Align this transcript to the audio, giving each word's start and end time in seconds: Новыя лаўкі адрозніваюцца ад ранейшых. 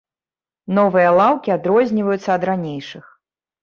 Новыя 0.77 1.13
лаўкі 1.19 1.55
адрозніваюцца 1.59 2.29
ад 2.41 2.53
ранейшых. 2.55 3.05